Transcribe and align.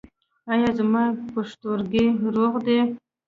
ایا 0.53 0.69
زما 0.77 1.03
پښتورګي 1.33 2.05
روغ 2.35 2.53
دي؟ 2.65 2.79